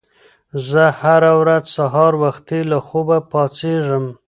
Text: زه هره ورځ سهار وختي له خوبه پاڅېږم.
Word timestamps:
زه 0.69 0.83
هره 1.01 1.31
ورځ 1.41 1.63
سهار 1.77 2.13
وختي 2.23 2.59
له 2.71 2.77
خوبه 2.87 3.17
پاڅېږم. 3.31 4.05